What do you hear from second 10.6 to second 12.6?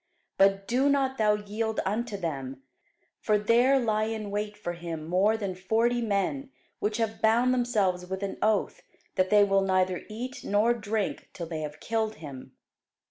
drink till they have killed him.